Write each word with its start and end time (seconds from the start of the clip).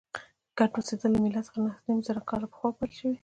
ګډ 0.57 0.71
اوسېدل 0.77 1.09
له 1.13 1.19
میلاد 1.23 1.45
څخه 1.47 1.59
نهه 1.65 1.79
نیم 1.87 1.99
زره 2.07 2.21
کاله 2.29 2.47
پخوا 2.51 2.69
پیل 2.77 2.91
شوي. 2.99 3.17